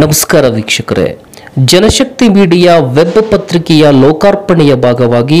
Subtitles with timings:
[0.00, 1.06] ನಮಸ್ಕಾರ ವೀಕ್ಷಕರೇ.
[1.70, 5.40] ಜನಶಕ್ತಿ media web ಪತ್ರಿಕೆಯ ಲೋಕಾರ್ಪಣೆಯ ಭಾಗವಾಗಿ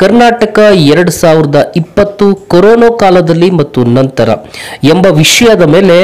[0.00, 0.58] ಕರ್ನಾಟಕ
[0.94, 4.28] ಎರಡು ಸಾವಿರದ ಇಪ್ಪತ್ತು ಕೊರೋನಾ ಕಾಲದಲ್ಲಿ ಮತ್ತು ನಂತರ
[4.94, 5.98] ಎಂಬ ವಿಷಯದ ಮೇಲೆ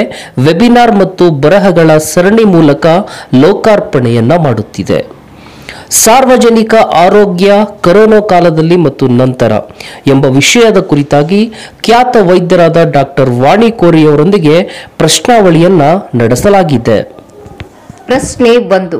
[0.46, 2.86] ವೆಬಿನಾರ್ ಮತ್ತು ಬರಹಗಳ ಸರಣಿ ಮೂಲಕ
[3.42, 5.00] ಲೋಕಾರ್ಪಣೆಯನ್ನ ಮಾಡುತ್ತಿದೆ.
[6.04, 7.50] ಸಾರ್ವಜನಿಕ ಆರೋಗ್ಯ,
[7.84, 9.52] ಕೊರೋನಾ ಕಾಲದಲ್ಲಿ ಮತ್ತು ನಂತರ
[10.06, 11.42] ಎಂಬ ವಿಷಯದ ಕುರಿತಾಗಿ
[11.84, 14.56] ಖ್ಯಾತ ವೈದ್ಯರಾದ ಡಾಕ್ಟರ್ ವಾಣಿ ಕೋರಿಯವರೊಂದಿಗೆ
[15.02, 15.82] ಪ್ರಶ್ನಾವಳಿಯನ್ನ
[16.22, 16.98] ನಡೆಸಲಾಗಿದೆ.
[18.08, 18.98] ಪ್ರಶ್ನೆ ಒಂದು.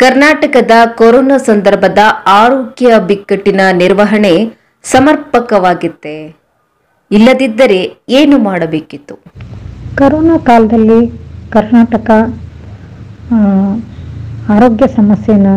[0.00, 2.00] ಕರ್ನಾಟಕದ ಕೊರೋನಾ ಸಂದರ್ಭದ
[2.40, 4.32] ಆರೋಗ್ಯ ಬಿಕ್ಕಟ್ಟಿನ ನಿರ್ವಹಣೆ
[4.84, 6.14] ಸಮರ್ಪಕವಾಗಿತ್ತೆ?
[7.10, 7.78] ಇಲ್ಲದಿದ್ದರೆ
[8.18, 9.14] ಏನು ಮಾಡಬೇಕಿತ್ತು?
[10.00, 11.00] ಕರೋನಾ ಕಾಲದಲ್ಲಿ
[11.54, 12.08] ಕರ್ನಾಟಕ
[14.54, 15.48] ಆರೋಗ್ಯ ಸಮಸ್ಯೆನ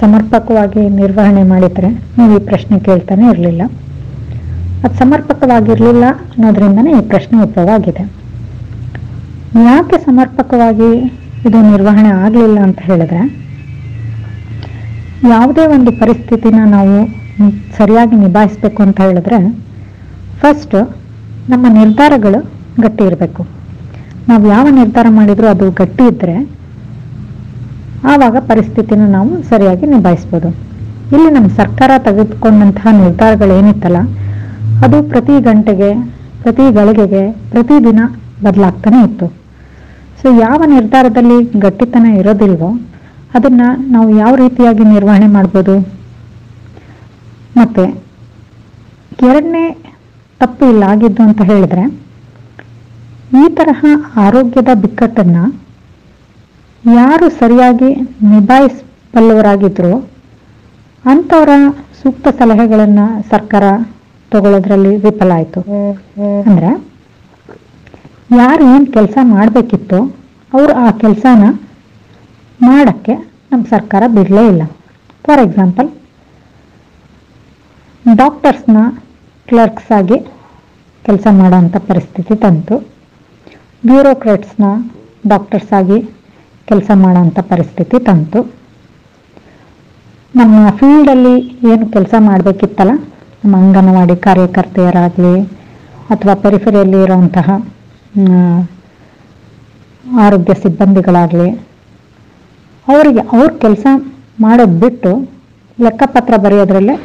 [0.00, 3.62] ಸಮರ್ಪಕವಾಗಿ ನಿರ್ವಹಣೆ ಮಾಡಿದರೆ ನೀವು ಈ ಪ್ರಶ್ನೆ ಕೇಳ್ತಾನೆ ಇರಲಿಲ್ಲ.
[4.84, 8.04] ಅದು ಸಮರ್ಪಕವಾಗಿರಲಿಲ್ಲ ಅನ್ನೋದ್ರಿಂದನೇ ಈ ಪ್ರಶ್ನೆ ಉದ್ಭವ ಆಗಿದೆ
[9.68, 10.90] ಯಾಕೆ ಸಮರ್ಪಕವಾಗಿ
[11.48, 13.20] ಇದು ನಿರ್ವಹಣೆ ಆಗಲಿಲ್ಲ ಅಂತ ಹೇಳಿದ್ರೆ,
[15.32, 16.96] ಯಾವುದೇ ಒಂದು ಪರಿಸ್ಥಿತಿನ ನಾವು
[17.78, 19.38] ಸರಿಯಾಗಿ ನಿಭಾಯಿಸಬೇಕು ಅಂತ ಹೇಳಿದ್ರೆ
[20.42, 20.76] ಫಸ್ಟ್
[21.52, 22.40] ನಮ್ಮ ನಿರ್ಧಾರಗಳು
[22.84, 23.42] ಗಟ್ಟಿ ಇರಬೇಕು.
[24.28, 26.36] ನಾವು ಯಾವ ನಿರ್ಧಾರ ಮಾಡಿದ್ರು ಅದು ಗಟ್ಟಿ ಇದ್ದರೆ
[28.12, 30.48] ಆವಾಗ ಪರಿಸ್ಥಿತಿನ ನಾವು ಸರಿಯಾಗಿ ನಿಭಾಯಿಸ್ಬೋದು.
[31.14, 34.00] ಇಲ್ಲಿ ನಮ್ಮ ಸರ್ಕಾರ ತೆಗೆದುಕೊಂಡಂತಹ ನಿರ್ಧಾರಗಳು ಏನಿತ್ತಲ್ಲ,
[34.84, 35.90] ಅದು ಪ್ರತಿ ಗಂಟೆಗೆ,
[36.42, 38.00] ಪ್ರತಿ ಗಳಿಗೆಗೆ ಪ್ರತಿದಿನ
[38.46, 39.26] ಬದಲಾಗ್ತಾನೆ ಇತ್ತು.
[40.24, 42.68] ಸೊ ಯಾವ ನಿರ್ಧಾರದಲ್ಲಿ ಗಟ್ಟಿತನ ಇರೋದಿಲ್ವೋ
[43.36, 43.62] ಅದನ್ನ
[43.94, 45.74] ನಾವು ಯಾವ ರೀತಿಯಾಗಿ ನಿರ್ವಹಣೆ ಮಾಡ್ಬೋದು?
[47.58, 47.84] ಮತ್ತೆ
[49.30, 49.64] ಎರಡನೇ
[50.40, 51.84] ತಪ್ಪು ಇಲ್ಲ, ಆಗಿದ್ದು ಅಂತ ಹೇಳಿದ್ರೆ
[53.40, 53.80] ಈ ತರಹ
[54.24, 55.38] ಆರೋಗ್ಯದ ಬಿಕ್ಕಟ್ಟನ್ನ
[56.84, 57.90] ಯಾರು ಸರಿಯಾಗಿ
[58.32, 59.92] ನಿಭಾಯಿಸಬಲ್ಲವರಾಗಿದ್ರು
[61.04, 61.52] ಅಂಥವರ
[62.00, 63.64] ಸೂಕ್ತ ಸಲಹೆಗಳನ್ನ ಸರ್ಕಾರ
[64.32, 65.60] ತಗೊಳ್ಳೋದ್ರಲ್ಲಿ ವಿಫಲ ಆಯಿತು.
[66.48, 66.70] ಅಂದ್ರೆ
[68.40, 69.98] ಯಾರು ಏನು ಕೆಲಸ ಮಾಡಬೇಕಿತ್ತು
[70.52, 71.44] ಅವರು ಆ ಕೆಲಸನ
[72.60, 73.14] ಮಾಡಕ್ಕೆ
[73.50, 74.62] ನಮ್ಮ ಸರ್ಕಾರ ಬಿಡಲೇ ಇಲ್ಲ.
[75.24, 75.88] ಫಾರ್ ಎಕ್ಸಾಂಪಲ್
[78.04, 78.78] ಡಾಕ್ಟರ್ಸ್ನ
[79.48, 80.18] ಕ್ಲರ್ಕ್ಸ್ ಆಗಿ
[81.04, 82.76] ಕೆಲಸ ಮಾಡೋಂಥ ಪರಿಸ್ಥಿತಿ ತಂತು
[83.88, 84.64] ಬ್ಯೂರೋಕ್ರೇಟ್ಸ್ನ
[85.32, 85.98] ಡಾಕ್ಟರ್ಸ್ ಆಗಿ
[86.68, 88.40] ಕೆಲಸ ಮಾಡೋಂಥ ಪರಿಸ್ಥಿತಿ ತಂತು
[90.34, 91.34] ನಮ್ಮ ಫೀಲ್ಡಲ್ಲಿ
[91.70, 92.92] ಏನು ಕೆಲಸ ಮಾಡಬೇಕಿತ್ತಲ್ಲ,
[93.42, 95.34] ನಮ್ಮ ಅಂಗನವಾಡಿ ಕಾರ್ಯಕರ್ತೆಯರಾಗಲಿ
[96.14, 97.50] ಅಥವಾ ಪರಿಫರಿಯಲ್ಲಿ ಇರುವಂತಹ
[100.24, 101.48] ಆರೋಗ್ಯ ಸಿಬ್ಬಂದಿಗಳಾಗಲಿ,
[102.86, 103.86] ಅವರಿಗೆ ಅವ್ರ ಕೆಲಸ
[104.44, 105.10] ಮಾಡೋದು ಬಿಟ್ಟು
[105.78, 106.96] ಲೆಕ್ಕಪತ್ರ ಬರೆಯೋದ್ರಲ್ಲೇ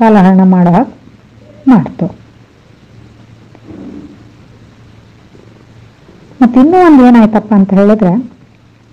[0.00, 0.92] ಕಾಲಹರಣ ಮಾಡೋ ಹಾಗೆ
[1.70, 2.06] ಮಾಡ್ತು.
[6.42, 8.12] ಮತ್ತು ಇನ್ನೂ ಒಂದು ಏನಾಯ್ತಪ್ಪ ಅಂತ ಹೇಳಿದ್ರೆ,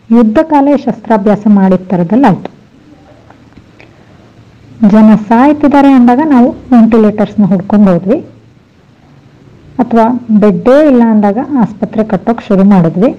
[0.10, 2.52] ಯುದ್ಧ ಕಾಲೇ ಶಸ್ತ್ರಾಭ್ಯಾಸ ಮಾಡಿದ ಥರದಲ್ಲಾಯಿತು
[4.94, 8.18] ಜನ ಸಾಯ್ತಿದ್ದಾರೆ ಅಂದಾಗ ನಾವು ವೆಂಟಿಲೇಟರ್ಸ್ನ ಹುಡ್ಕೊಂಡು ಹೋದ್ವಿ.
[9.82, 10.06] ಅಥವಾ
[10.42, 13.12] ಬೆಡ್ಡೇ ಇಲ್ಲ ಅಂದಾಗ ಆಸ್ಪತ್ರೆ ಕಟ್ಟೋಕೆ ಶುರು ಮಾಡಿದ್ವಿ.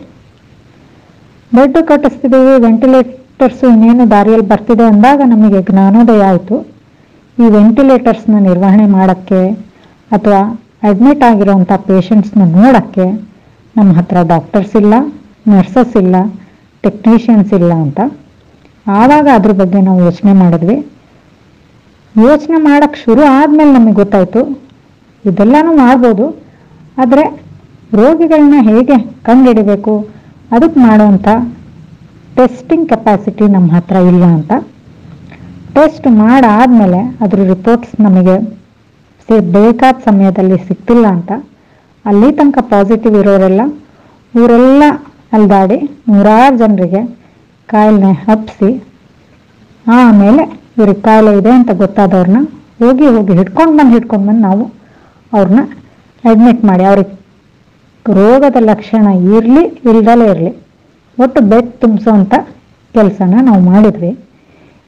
[1.52, 6.56] ಬೆಡ್ ಕಟ್ಟಿಸ್ತಿದ್ದೀವಿ, ವೆಂಟಿಲೇಟರ್ಸು ಇನ್ನೇನು ದಾರಿಯಲ್ಲಿ ಬರ್ತಿದೆ ಅಂದಾಗ ನಮಗೆ ಜ್ಞಾನೋದಯ ಆಯಿತು.
[7.38, 9.40] ಈ ವೆಂಟಿಲೇಟರ್ಸ್ನ ನಿರ್ವಹಣೆ ಮಾಡೋಕ್ಕೆ
[10.10, 10.40] ಅಥವಾ
[10.88, 13.06] ಅಡ್ಮಿಟ್ ಆಗಿರೋಂಥ ಪೇಷಂಟ್ಸ್ನ ನೋಡೋಕ್ಕೆ
[13.76, 14.94] ನಮ್ಮ ಹತ್ರ ಡಾಕ್ಟರ್ಸ್ ಇಲ್ಲ,
[15.52, 16.16] ನರ್ಸಸ್ ಇಲ್ಲ,
[16.84, 18.00] ಟೆಕ್ನಿಷಿಯನ್ಸ್ ಇಲ್ಲ ಅಂತ.
[19.00, 20.76] ಆವಾಗ ಅದ್ರ ಬಗ್ಗೆ ನಾವು ಯೋಚನೆ ಮಾಡಿದ್ವಿ.
[22.14, 24.42] ಯೋಚನೆ ಮಾಡೋಕ್ಕೆ ಶುರು ಆದಮೇಲೆ ನಮಗೆ ಗೊತ್ತಾಯಿತು,
[25.24, 26.26] ಇದೆಲ್ಲನೂ ಮಾಡ್ಬೋದು.
[26.98, 27.24] ಆದರೆ
[27.98, 29.92] ರೋಗಿಗಳನ್ನ ಹೇಗೆ ಕಂಡುಹಿಡಬೇಕು?
[30.50, 31.28] ಅದಕ್ಕೆ ಮಾಡುವಂಥ
[32.36, 34.52] ಟೆಸ್ಟಿಂಗ್ ಕೆಪಾಸಿಟಿ ನಮ್ಮ ಹತ್ರ ಇಲ್ಲ ಅಂತ.
[35.76, 38.36] ಟೆಸ್ಟ್ ಮಾಡಾದಮೇಲೆ ಅದ್ರ ರಿಪೋರ್ಟ್ಸ್ ನಮಗೆ
[39.56, 41.30] ಬೇಕಾದ ಸಮಯದಲ್ಲಿ ಸಿಗ್ತಿಲ್ಲ ಅಂತ.
[42.04, 43.62] ಅಲ್ಲಿ ತನಕ ಪಾಸಿಟಿವ್ ಇರೋರೆಲ್ಲ
[44.34, 44.84] ಇವರೆಲ್ಲ
[45.36, 45.78] ಅಲ್ದಾಡಿ
[46.08, 47.00] ನೂರಾರು ಜನರಿಗೆ
[47.68, 48.70] ಕಾಯಿಲೆ ಹಬ್ಬಿಸಿ
[49.86, 50.42] ಆಮೇಲೆ
[50.76, 52.40] ಇವ್ರಿಗೆ ಕಾಯಿಲೆ ಇದೆ ಅಂತ ಗೊತ್ತಾದವ್ರನ್ನ
[52.80, 54.64] ಹೋಗಿ ಹೋಗಿ ಹಿಡ್ಕೊಂಡು ಬಂದು ಹಿಡ್ಕೊಂಡು ಬಂದು ನಾವು
[55.32, 55.62] ಅವ್ರನ್ನ
[56.24, 56.84] ಅಡ್ಮಿಟ್ ಮಾಡಿ.
[56.84, 57.18] ಅವ್ರಿಗೆ
[58.14, 60.50] ರೋಗದ ಲಕ್ಷಣ ಇರಲಿ, ಇಲ್ದಲೇ ಇರಲಿ.
[61.22, 62.34] ಒಟ್ಟು ಬೆಡ್ ತುಂಬಿಸೋವಂಥ
[62.92, 64.18] ಕೆಲಸನ ನಾವು ಮಾಡಿದ್ವಿ.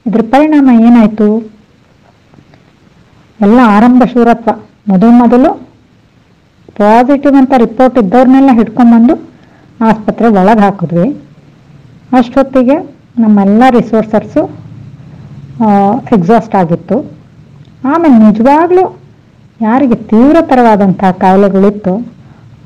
[0.07, 1.51] ಇದ್ರ ಪರಿಣಾಮ ಏನಾಯಿತು?
[3.41, 4.51] ಎಲ್ಲ ಆರಂಭ ಶೂರತ್ವ.
[4.87, 5.53] ಮೊದಲು ಮೊದಲು
[6.77, 9.15] ಪಾಸಿಟಿವ್ ಅಂತ ರಿಪೋರ್ಟ್ ಇದ್ದವ್ರನ್ನೆಲ್ಲ ಹಿಡ್ಕೊಂಬಂದು
[9.85, 11.17] ಆಸ್ಪತ್ರೆ ಒಳಗೆ ಹಾಕಿದ್ವಿ.
[12.17, 12.75] ಅಷ್ಟೊತ್ತಿಗೆ
[13.19, 14.43] ನಮ್ಮೆಲ್ಲ ರಿಸೋರ್ಸರ್ಸು
[16.17, 17.11] ಎಕ್ಸಾಸ್ಟ್ ಆಗಿತ್ತು.
[17.93, 19.00] ಆಮೇಲೆ ನಿಜವಾಗ್ಲೂ
[19.65, 21.93] ಯಾರಿಗೆ ತೀವ್ರತರವಾದಂಥ ಕಾಯಿಲೆಗಳಿತ್ತು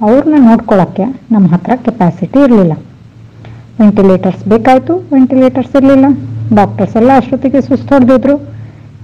[0.07, 2.73] ಅವ್ರನ್ನ ನೋಡ್ಕೊಳ್ಳೋಕ್ಕೆ ನಮ್ಮ ಹತ್ರ ಕೆಪಾಸಿಟಿ ಇರಲಿಲ್ಲ.
[3.81, 6.07] ವೆಂಟಿಲೇಟರ್ಸ್ ಬೇಕಾಯಿತು ವೆಂಟಿಲೇಟರ್ಸ್ ಇರಲಿಲ್ಲ.
[6.59, 8.35] ಡಾಕ್ಟರ್ಸ್ ಎಲ್ಲ ಅಷ್ಟೊತ್ತಿಗೆ ಸುಸ್ತು ಹೊಡೆದಿದ್ರು.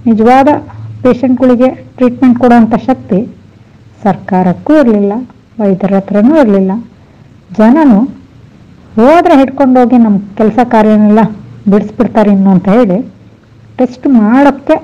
[0.08, 0.48] ನಿಜವಾದ
[1.02, 1.68] ಪೇಷಂಟ್ಗಳಿಗೆ
[1.98, 3.20] ಟ್ರೀಟ್ಮೆಂಟ್ ಕೊಡುವಂಥ ಶಕ್ತಿ
[4.04, 5.12] ಸರ್ಕಾರಕ್ಕೂ ಇರಲಿಲ್ಲ,
[5.60, 6.72] ವೈದ್ಯರ ಹತ್ರನೂ ಇರಲಿಲ್ಲ.
[7.58, 8.00] ಜನನು
[8.96, 11.20] ಹೋದ್ರೆ ಹಿಡ್ಕೊಂಡೋಗಿ ನಮ್ಮ ಕೆಲಸ ಕಾರ್ಯನೆಲ್ಲ
[11.72, 12.98] ಬಿಡಿಸ್ಬಿಡ್ತಾರೆ ಇನ್ನು ಅಂತ ಹೇಳಿ
[13.78, 14.76] ಟೆಸ್ಟ್ ಮಾಡೋಕ್ಕೆ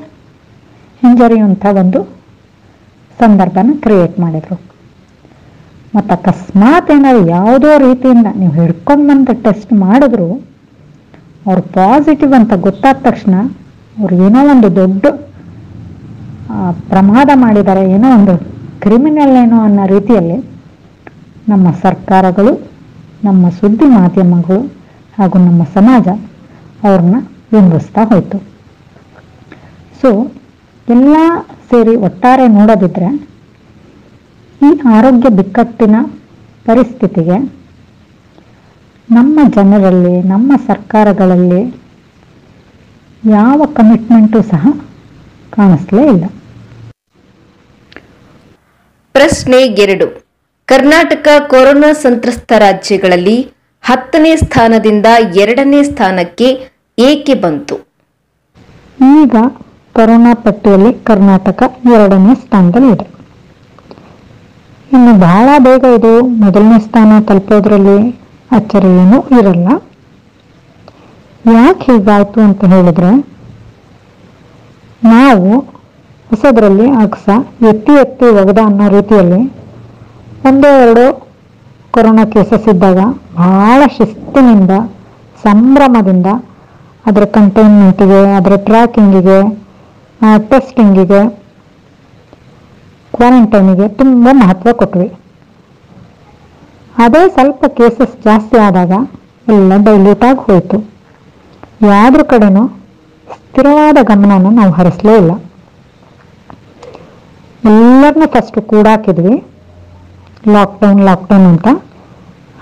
[1.03, 2.01] ಹಿಂಜರಿಯುವಂಥ ಒಂದು
[3.23, 4.57] ಸಂದರ್ಭನ ಕ್ರಿಯೇಟ್ ಮಾಡಿದರು.
[5.95, 10.29] ಮತ್ತು ಅಕಸ್ಮಾತ್ ಏನಾದ್ರು ಯಾವುದೋ ರೀತಿಯಿಂದ ನೀವು ಹಿಡ್ಕೊಂಡು ಬಂದು ಟೆಸ್ಟ್ ಮಾಡಿದ್ರು,
[11.47, 13.35] ಅವ್ರು ಪಾಸಿಟಿವ್ ಅಂತ ಗೊತ್ತಾದ ತಕ್ಷಣ
[14.01, 15.07] ಅವ್ರು ಏನೋ ಒಂದು ದೊಡ್ಡ
[16.91, 18.35] ಪ್ರಮಾದ ಮಾಡಿದ್ದಾರೆ ಏನೋ ಒಂದು
[18.85, 20.39] ಕ್ರಿಮಿನಲ್ ಏನೋ ಅನ್ನೋ ರೀತಿಯಲ್ಲಿ
[21.53, 22.53] ನಮ್ಮ ಸರ್ಕಾರಗಳು,
[23.27, 24.61] ನಮ್ಮ ಸುದ್ದಿ ಮಾಧ್ಯಮಗಳು
[25.19, 26.09] ಹಾಗೂ ನಮ್ಮ ಸಮಾಜ
[26.89, 27.17] ಅವ್ರನ್ನ
[27.53, 28.39] ಬಿಂಬಿಸ್ತಾ ಹೋಯಿತು.
[30.01, 30.11] ಸೊ
[30.89, 31.17] ಎಲ್ಲ
[31.71, 33.09] ಸೇರಿ ಒಟ್ಟಾರೆ ನೋಡೋದಿದ್ರೆ
[34.61, 35.97] ಈ ಆರೋಗ್ಯ ಬಿಕ್ಕಟ್ಟಿನ
[36.67, 37.37] ಪರಿಸ್ಥಿತಿಗೆ
[39.09, 41.61] ನಮ್ಮ ಜನರಲ್ಲಿ ನಮ್ಮ ಸರ್ಕಾರಗಳಲ್ಲಿ
[43.23, 44.65] ಯಾವ ಕಮಿಟ್ಮೆಂಟು ಸಹ
[45.53, 46.25] ಕಾಣಿಸ್ಲೇ ಇಲ್ಲ.
[49.15, 50.07] ಪ್ರಶ್ನೆ ಎರಡು.
[50.69, 53.37] ಕರ್ನಾಟಕ ಕೊರೋನಾ ಸಂತ್ರಸ್ತ ರಾಜ್ಯಗಳಲ್ಲಿ
[53.85, 56.49] ಹತ್ತನೇ ಸ್ಥಾನದಿಂದ ಎರಡನೇ ಸ್ಥಾನಕ್ಕೆ
[56.99, 57.77] ಏಕೆ ಬಂತು?
[59.19, 59.35] ಈಗ
[59.99, 61.63] ಕೊರೋನಾ ಪಟ್ಟಿಯಲ್ಲಿ ಕರ್ನಾಟಕ
[61.95, 63.07] ಎರಡನೇ ಸ್ಥಾನದಲ್ಲಿದೆ.
[64.93, 66.13] ಇನ್ನು ಬಹಳ ಬೇಗ ಇದು
[66.43, 67.97] ಮೊದಲನೇ ಸ್ಥಾನ ತಲುಪೋದ್ರಲ್ಲಿ
[68.51, 69.69] ಅಚ್ಚರಿ ಏನೂ ಇರಲ್ಲ.
[71.55, 73.11] ಯಾಕೆ ಹೀಗಾಯ್ತು ಅಂತ ಹೇಳಿದ್ರೆ,
[75.13, 75.51] ನಾವು
[76.31, 77.29] ಹೊಸದರಲ್ಲಿ ಅಗಸ
[77.71, 79.41] ಎತ್ತಿ ಎತ್ತಿ ಒಗದ ಅನ್ನೋ ರೀತಿಯಲ್ಲಿ
[80.49, 81.05] ಒಂದೋ ಎರಡು
[81.91, 83.01] ಕೊರೋನಾ ಕೇಸಸ್ ಇದ್ದಾಗ
[83.37, 84.73] ಬಹಳ ಶಿಸ್ತಿನಿಂದ,
[85.47, 86.27] ಸಂಭ್ರಮದಿಂದ
[87.07, 89.39] ಅದರ ಕಂಟೈನ್ಮೆಂಟಿಗೆ ಅದರ ಟ್ರ್ಯಾಕಿಂಗಿಗೆ
[90.51, 91.21] ಟೆಸ್ಟಿಂಗಿಗೆ
[93.17, 95.09] ಕ್ವಾರಂಟೈನಿಗೆ ತುಂಬ ಮಹತ್ವ ಕೊಟ್ವಿ.
[97.05, 98.93] ಅದೇ ಸ್ವಲ್ಪ ಕೇಸಸ್ ಜಾಸ್ತಿ ಆದಾಗ
[99.55, 100.79] ಎಲ್ಲ ಡೈಲ್ಯೂಟ್ ಆಗಿ ಹೋಯಿತು.
[101.93, 102.63] ಯಾವುದ್ರ ಕಡೆನೂ
[103.37, 105.33] ಸ್ಥಿರವಾದ ಗಮನವನ್ನು ನಾವು ಹರಿಸಲೇ ಇಲ್ಲ.
[107.73, 109.35] ಎಲ್ಲರನ್ನ ಫಸ್ಟ್ ಕೂಡಾಕಿದ್ವಿ
[110.55, 111.69] ಲಾಕ್ಡೌನ್ ಲಾಕ್ಡೌನ್ ಅಂತ.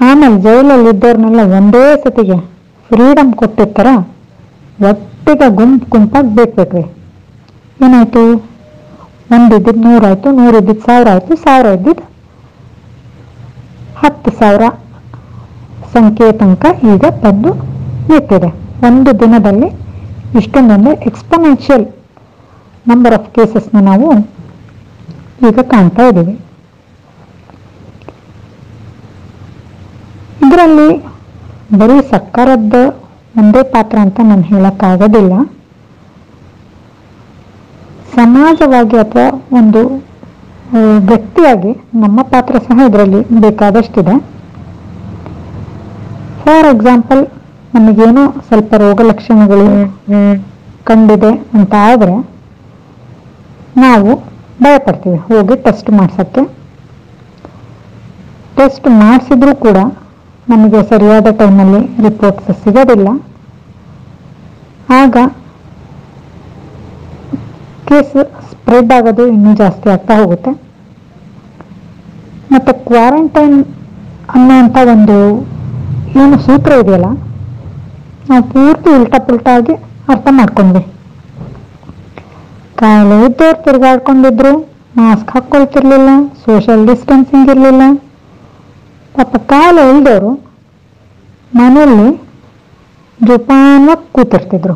[0.08, 2.38] ಆಮೇಲೆ ಜೈಲಲ್ಲಿ ಇದ್ದವ್ರನ್ನೆಲ್ಲ ಒಂದೇ ಸತಿಗೆ
[2.90, 3.88] ಫ್ರೀಡಮ್ ಕೊಟ್ಟಿರ್ತಾರ,
[4.90, 6.84] ಒಟ್ಟಿಗೆ ಗುಂಪು ಗುಂಪಾಗಿ ಬಿಟ್ಬಿಟ್ವಿ
[7.84, 8.22] ಏನಾಯ್ತು?
[9.34, 12.04] ಒಂದು ಇದ್ದಿದ್ದು ನೂರಾಯ್ತು, ನೂರು ಇದ್ದಿದ್ದು ಸಾವಿರ ಆಯ್ತು ಸಾವಿರ ಇದ್ದಿದ್ದು
[14.02, 14.62] ಹತ್ತು ಸಾವಿರ.
[15.92, 17.50] ಸಂಖ್ಯೆಯ ತನಕ ಈಗ ಬಂದು
[18.08, 18.50] ನಿಂತಿದೆ.
[18.88, 19.68] ಒಂದು ದಿನದಲ್ಲಿ
[20.38, 21.86] ಇಷ್ಟೊಂದೊಂದು ಎಕ್ಸ್ಪೊನೆನ್ಷಿಯಲ್
[22.90, 24.08] ನಂಬರ್ ಆಫ್ ಕೇಸಸ್ನ ನಾವು
[25.48, 26.34] ಈಗ ಕಾಣ್ತಾ ಇದ್ದೀವಿ.
[30.46, 30.88] ಇದರಲ್ಲಿ
[31.78, 32.76] ಬರೀ ಸರ್ಕಾರದ
[33.40, 35.34] ಒಂದೇ ಪಾತ್ರ ಅಂತ ನಾನು ಹೇಳಕ್ಕಾಗೋದಿಲ್ಲ.
[38.16, 39.26] ಸಮಾಜವಾಗಿ ಅಥವಾ
[39.58, 39.80] ಒಂದು
[41.10, 41.72] ವ್ಯಕ್ತಿಯಾಗಿ
[42.02, 44.14] ನಮ್ಮ ಪಾತ್ರ ಸಹ ಇದರಲ್ಲಿ ಬೇಕಾದಷ್ಟಿದೆ.
[46.42, 47.22] ಫಾರ್ ಎಕ್ಸಾಂಪಲ್
[47.74, 49.68] ನಮಗೇನೋ ಸ್ವಲ್ಪ ರೋಗ ಲಕ್ಷಣಗಳು
[50.88, 52.16] ಕಂಡಿದೆ ಅಂತ ಆದರೆ
[53.84, 54.10] ನಾವು
[54.64, 56.42] ಭಯಪಡ್ತೀವಿ ಹೋಗಿ ಟೆಸ್ಟ್ ಮಾಡ್ಸೋಕ್ಕೆ.
[58.58, 59.78] ಟೆಸ್ಟ್ ಮಾಡಿಸಿದ್ರೂ ಕೂಡ
[60.52, 63.08] ನಮಗೆ ಸರಿಯಾದ ಟೈಮಲ್ಲಿ ರಿಪೋರ್ಟ್ಸ್ ಸಿಗೋದಿಲ್ಲ.
[65.00, 65.16] ಆಗ
[67.88, 68.14] ಕೇಸ್
[68.50, 70.52] ಸ್ಪ್ರೆಡ್ ಆಗೋದು ಇನ್ನೂ ಜಾಸ್ತಿ ಆಗ್ತಾ ಹೋಗುತ್ತೆ.
[72.52, 73.58] ಮತ್ತು ಕ್ವಾರಂಟೈನ್
[74.36, 75.16] ಅನ್ನೋಂಥ ಒಂದು
[76.20, 77.08] ಏನು ಸೂತ್ರ ಇದೆಯಲ್ಲ,
[78.28, 79.74] ನಾವು ಪೂರ್ತಿ ಉಲ್ಟಾ ಪುಲ್ಟಾ ಆಗಿ
[80.12, 80.82] ಅರ್ಥ ಮಾಡ್ಕೊಂಡ್ವಿ.
[82.80, 84.52] ಕಾಯಿಲೆ ಇದ್ದವ್ರು ತಿರುಗಾಡ್ಕೊಂಡಿದ್ರು,
[84.98, 86.10] ಮಾಸ್ಕ್ ಹಾಕ್ಕೊಳ್ತಿರ್ಲಿಲ್ಲ
[86.44, 87.82] ಸೋಷಿಯಲ್ ಡಿಸ್ಟೆನ್ಸಿಂಗ್ ಇರಲಿಲ್ಲ.
[89.16, 90.32] ಪಾಪ ಕಾಯಿಲೆ ಇಲ್ದವರು
[91.58, 92.08] ಮನೆಯಲ್ಲಿ
[93.18, 94.74] ಜೋಪಾನವಾಗಿ ಕೂತಿರ್ತಿದ್ರು.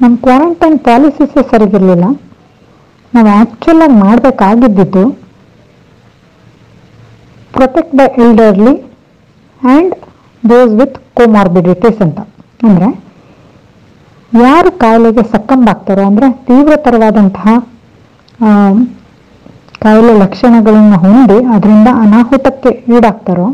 [0.00, 2.06] ನಮ್ಮ ಕ್ವಾರಂಟೈನ್ ಪಾಲಿಸೀಸೇ ಸರಿಗಿರಲಿಲ್ಲ.
[3.12, 5.04] ನಾವು ಆ್ಯಕ್ಚುಲಾಗಿ ಮಾಡಬೇಕಾಗಿದ್ದಿದ್ದು
[7.54, 8.74] protect the elderly
[9.60, 9.94] and
[10.42, 12.18] those with comorbidities ಅಂತ.
[12.66, 12.88] ಅಂದರೆ
[14.32, 17.54] ಯಾರು ಕಾಯಿಲೆಗೆ ಸಕ್ಕಂಬಾಗ್ತಾರೋ ಅಂದರೆ ತೀವ್ರತರವಾದಂತಹ
[19.84, 23.46] ಕಾಯಿಲೆ ಲಕ್ಷಣಗಳನ್ನು ಹೊಂದಿ ಅದರಿಂದ ಅನಾಹುತಕ್ಕೆ ಈಡಾಗ್ತಾರೋ,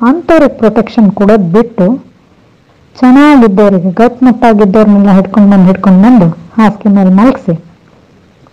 [0.00, 1.86] ಅಂಥವ್ರಿಗೆ ಪ್ರೊಟೆಕ್ಷನ್ ಕೊಡೋದು ಬಿಟ್ಟು
[2.98, 7.54] ಚೆನ್ನಾಗಿದ್ದವರಿಗೆ ಗಟ್ಮುಟ್ಟಾಗಿದ್ದವ್ರನ್ನೆಲ್ಲ ಹಿಡ್ಕೊಂಡು ಬಂದು ಹಿಡ್ಕೊಂಡು ಬಂದು ಹಾಸಿಗೆ ಮೇಲೆ ಮಲಗಿಸಿ.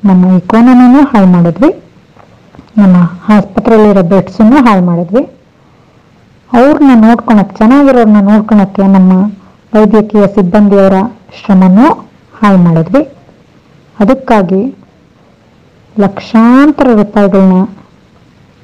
[0.05, 1.71] ನಮ್ಮ ಇಕೋನಮಿನೂ ಹಾಳು ಮಾಡಿದ್ವಿ.
[2.77, 2.95] ನಮ್ಮ
[3.33, 5.23] ಆಸ್ಪತ್ರೆಯಲ್ಲಿರೋ ಬೆಡ್ಸನ್ನು ಹಾಳು ಮಾಡಿದ್ವಿ.
[6.53, 9.11] ಅವ್ರನ್ನ ನೋಡ್ಕೊಳಕ್ಕೆ ಚೆನ್ನಾಗಿರೋರನ್ನ ನೋಡ್ಕೊಳಕ್ಕೆ ನಮ್ಮ
[9.75, 10.97] ವೈದ್ಯಕೀಯ ಸಿಬ್ಬಂದಿಯವರ
[11.39, 11.87] ಶ್ರಮನೂ
[12.39, 13.03] ಹಾಳು ಮಾಡಿದ್ವಿ.
[13.99, 14.61] ಅದಕ್ಕಾಗಿ
[15.99, 17.65] ಲಕ್ಷಾಂತರ ರೂಪಾಯಿಗಳನ್ನ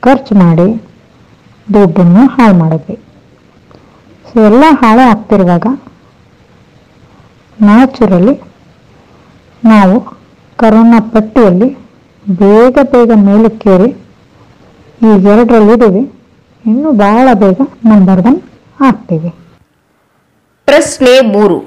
[0.04, 0.68] ಖರ್ಚು ಮಾಡಿ
[1.74, 2.96] ದುಡ್ಡನ್ನು ಹಾಳು ಮಾಡಿದ್ವಿ.
[4.36, 5.68] ಎಲ್ಲ ಹಾಳೆ ಆಗ್ತಿರುವಾಗ
[7.58, 8.34] ನ್ಯಾಚುರಲಿ
[9.64, 9.96] ನಾವು
[10.60, 11.70] ಕರೋನಾ ಪಟ್ಟಿಯಲ್ಲಿ
[12.26, 13.90] ಬೇಗ ಬೇಗ ಮೇಲಕ್ಕೇರಿ
[15.02, 16.04] ಎರಡರಲ್ಲಿ ಎರಡರಲ್ಲಿದ್ದೀವಿ
[16.64, 18.38] ಇನ್ನು ಬಹಳ ಬೇಗ ನಂಬರ್ ಒನ್
[18.82, 19.32] ಆಗ್ತೀವಿ.
[20.68, 21.58] ಪ್ರಶ್ನೆ ಮೂರು.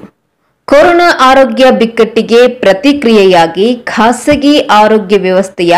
[0.67, 5.75] ಕೊರೋನಾ ಆರೋಗ್ಯ ಬಿಕ್ಕಟ್ಟಿಗೆ ಪ್ರತಿಕ್ರಿಯೆಯಾಗಿ ಖಾಸಗಿ ಆರೋಗ್ಯ ವ್ಯವಸ್ಥೆಯ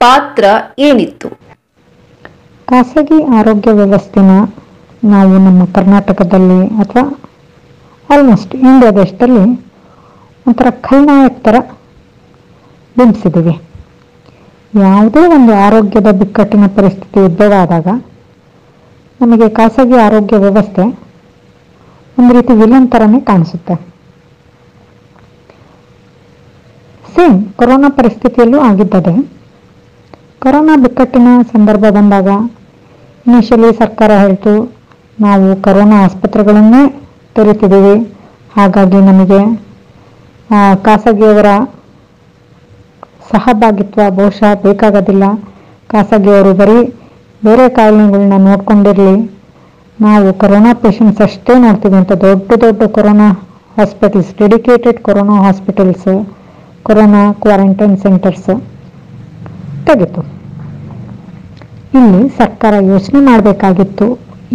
[0.00, 0.44] ಪಾತ್ರ
[0.78, 1.28] ಏನಿತ್ತು?
[2.68, 4.32] ಖಾಸಗಿ ಆರೋಗ್ಯ ವ್ಯವಸ್ಥೆನ
[5.02, 7.04] ನಾವು ನಮ್ಮ ಕರ್ನಾಟಕದಲ್ಲಿ ಅಥವಾ
[8.08, 9.44] ಆಲ್ಮೋಸ್ಟ್ ಇಂಡಿಯಾ ದೇಶದಲ್ಲಿ
[10.46, 11.56] ಒಂಥರ ಖಲ್ನಾಯಕ್ ಥರ
[12.96, 13.54] ಬಿಂಬಿಸಿದ್ದೀವಿ
[14.84, 17.88] ಯಾವುದೇ ಒಂದು ಆರೋಗ್ಯದ ಬಿಕ್ಕಟ್ಟಿನ ಪರಿಸ್ಥಿತಿ ಉದ್ಭವವಾದಾಗ
[19.20, 20.84] ನಮಗೆ ಖಾಸಗಿ ಆರೋಗ್ಯ ವ್ಯವಸ್ಥೆ
[22.16, 23.74] ಒಂದು ರೀತಿ ವಿಲನ್ ಥರನೇ ಕಾಣಿಸುತ್ತೆ.
[27.14, 29.14] ಸೇಮ್ ಕೊರೋನಾ ಪರಿಸ್ಥಿತಿಯಲ್ಲೂ ಆಗಿದ್ದದೆ,
[30.42, 32.28] ಕೊರೋನಾ ಬಿಕ್ಕಟ್ಟಿನ ಸಂದರ್ಭ ಬಂದಾಗ
[33.26, 34.52] ಇನಿಷಿಯಲಿ ಸರ್ಕಾರ ಹೇಳ್ತು
[35.24, 36.82] ನಾವು ಕರೋನಾ ಆಸ್ಪತ್ರೆಗಳನ್ನೇ
[37.36, 37.96] ತೆರೆತಿದ್ದೀವಿ.
[38.56, 39.40] ಹಾಗಾಗಿ ನಮಗೆ
[40.86, 41.48] ಖಾಸಗಿಯವರ
[43.30, 45.24] ಸಹಭಾಗಿತ್ವ ಬಹುಶಃ ಬೇಕಾಗೋದಿಲ್ಲ.
[45.92, 46.78] ಖಾಸಗಿಯವರು ಬರೀ
[47.42, 49.14] ಬೇರೆ ಕಾಯಿಲೆಗಳನ್ನ ನೋಡ್ಕೊಂಡಿರಲಿ.
[49.98, 53.28] ನಾವು ಕೊರೋನಾ ಪೇಷಂಟ್ಸ್ ಅಷ್ಟೇ ನೋಡ್ತೀವಿ ಅಂತ ದೊಡ್ಡ ದೊಡ್ಡ corona
[53.78, 56.10] hospitals, dedicated corona hospitals,
[56.86, 58.50] corona quarantine centres
[59.86, 60.22] ತೆಗಿತು.
[61.98, 64.06] ಇಲ್ಲಿ ಸರ್ಕಾರ ಯೋಚನೆ ಮಾಡಬೇಕಾಗಿತ್ತು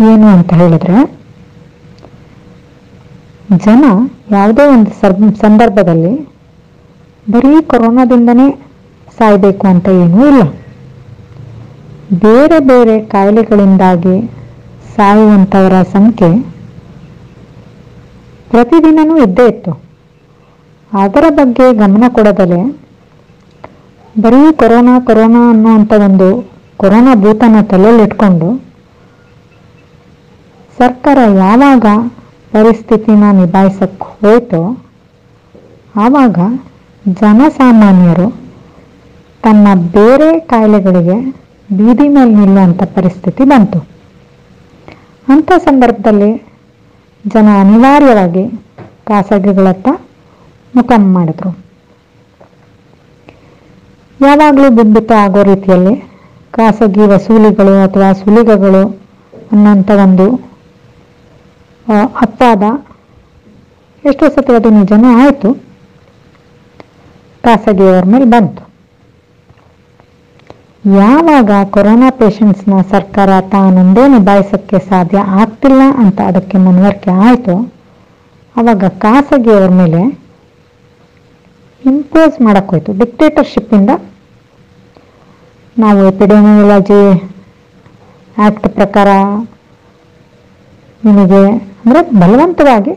[0.04, 1.16] ಏನು ಅಂತ ಹೇಳಿದ್ರೆ,
[3.66, 3.86] ಜನ
[4.32, 4.92] ಯಾವುದೇ ಒಂದು
[5.40, 6.36] ಸಂದರ್ಭದಲ್ಲಿ
[7.32, 8.52] ಬರೀ ಕೊರೋನಾದಿಂದನೇ
[9.18, 10.44] ಸಾಯಬೇಕು ಅಂತ ಏನೂ ಇಲ್ಲ.
[12.14, 14.32] ಬೇರೆ ಬೇರೆ ಕಾಯಿಲೆಗಳಿಂದಾಗಿ
[14.96, 16.42] ಸಾಯುವಂಥವರ ಸಂಖ್ಯೆ
[18.50, 19.72] ಪ್ರತಿದಿನನೂ ಇದ್ದೇ ಇತ್ತು.
[20.94, 22.60] ಅದರ ಬಗ್ಗೆ ಗಮನ ಕೊಡದಲೆ
[24.22, 28.65] ಬರೀ ಕೊರೋನಾ ಕೊರೋನಾ ಅನ್ನುವಂಥ ಒಂದು ಕೊರೋನಾ ಭೂತನ ತಲೆಯಲ್ಲಿಟ್ಕೊಂಡು
[30.80, 31.86] ಸರ್ಕಾರ ಯಾವಾಗ
[32.52, 34.60] ಪರಿಸ್ಥಿತಿನ ನಿಭಾಯಿಸಕ್ಕೆ ಹೋಯ್ತೋ
[35.96, 36.38] ಆವಾಗ
[37.08, 38.28] ಜನಸಾಮಾನ್ಯರು
[39.44, 41.18] ತನ್ನ ಬೇರೆ ಕಾಯಿಲೆಗಳಿಗೆ
[41.78, 43.80] ಬೀದಿ ಮೇಲೆ ನಿಲ್ಲುವಂಥ ಪರಿಸ್ಥಿತಿ ಬಂತು.
[45.28, 46.32] ಅಂಥ ಸಂದರ್ಭದಲ್ಲಿ
[47.28, 48.44] ಜನ ಅನಿವಾರ್ಯವಾಗಿ
[49.08, 49.88] ಖಾಸಗಿಗಳತ್ತ
[50.76, 51.52] ಮುಖ ಮಾಡಿದ್ರು.
[54.22, 55.96] ಯಾವಾಗಲೂ ಬಿಂಬಿತ ಆಗೋ ರೀತಿಯಲ್ಲಿ
[56.52, 58.84] ಖಾಸಗಿ ವಸೂಲಿಗಳು ಅಥವಾ ಸುಲಿಗಗಳು
[59.52, 60.55] ಅನ್ನೋಂಥ ಒಂದು
[61.88, 62.64] ಅಪವಾದ
[64.04, 65.50] ಎಷ್ಟೋ ಸತಿ ಅದು ನಿಜನೂ ಆಯಿತು.
[67.44, 68.62] ಖಾಸಗಿಯವರ ಮೇಲೆ ಬಂತು.
[70.98, 77.56] ಯಾವಾಗ ಕೊರೋನಾ ಪೇಷಂಟ್ಸ್ನ ಸರ್ಕಾರ ತಾನೊಂದೇ ನಿಭಾಯಿಸೋಕ್ಕೆ ಸಾಧ್ಯ ಆಗ್ತಿಲ್ಲ ಅಂತ ಅದಕ್ಕೆ ಮನವರಿಕೆ ಆಯಿತು
[78.56, 80.02] ಆವಾಗ ಖಾಸಗಿಯವರ ಮೇಲೆ
[81.82, 83.92] ಇಂಪೋಸ್ ಮಾಡೋಕ್ಕೋಯ್ತು ಡಿಕ್ಟೇಟರ್ಶಿಪ್ಪಿಂದ
[85.78, 87.02] ನಾವು ಎಪಿಡೆಮಿಯಾಲಜಿ
[88.38, 89.10] ಆ್ಯಕ್ಟ್ ಪ್ರಕಾರ
[91.08, 91.42] ನಿಮಗೆ
[91.84, 92.94] ಅಂದರೆ ಬಲವಂತವಾಗಿ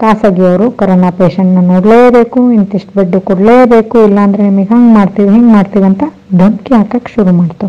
[0.00, 6.04] ಖಾಸಗಿಯವರು ಕೊರೋನಾ ಪೇಷಂಟ್ನ ನೋಡಲೇಬೇಕು, ಇಂತಿಷ್ಟು ಬೆಡ್ ಕೊಡಲೇಬೇಕು, ಇಲ್ಲಾಂದರೆ ನಿಮಗೆ ಹಂಗೆ ಮಾಡ್ತೀವಿ, ಹಿಂಗೆ ಮಾಡ್ತೀವಿ ಅಂತ
[6.40, 7.66] ಧಮಕಿ ಹಾಕಕ್ಕೆ ಶುರು ಮಾಡ್ತು.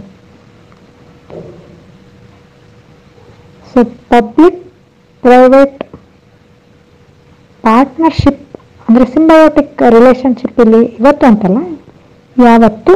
[3.69, 3.79] ಸೊ
[4.13, 4.59] ಪಬ್ಲಿಕ್
[5.23, 5.79] ಪ್ರೈವೇಟ್
[7.63, 8.43] ಪಾರ್ಟ್ನರ್ಶಿಪ್
[8.87, 11.59] ಅಂದರೆ ಸಿಂಬಯೋಟಿಕ್ ರಿಲೇಷನ್ಶಿಪ್ ಇಲ್ಲಿ ಇವತ್ತು ಅಂತಲ್ಲ,
[12.35, 12.93] ಯಾವತ್ತೂ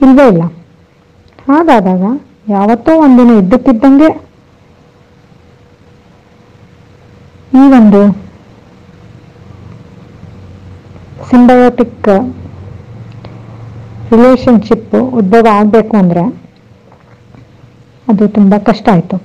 [0.00, 0.44] ಇಲ್ಲವೇ ಇಲ್ಲ.
[1.50, 2.04] ಹಾಗಾದಾಗ
[2.46, 4.08] ಯಾವತ್ತೋ ಒಂದಿನ ಇದ್ದಕ್ಕಿದ್ದಂಗೆ
[7.60, 8.00] ಈ ಒಂದು
[11.30, 12.08] ಸಿಂಬಯೋಟಿಕ್
[14.12, 16.24] ರಿಲೇಷನ್ಶಿಪ್ ಉದ್ಭವ ಆಗಬೇಕು ಅಂದರೆ
[18.10, 19.16] ಅದು ತುಂಬ ಕಷ್ಟ ಆಯಿತು.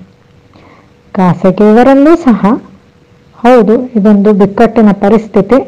[1.16, 2.40] ಖಾಸಗಿಯವರಲ್ಲೂ ಸಹ
[3.44, 5.60] ಹೌದು, ಇದೊಂದು ಬಿಕ್ಕಟ್ಟಿನ ಪರಿಸ್ಥಿತಿ.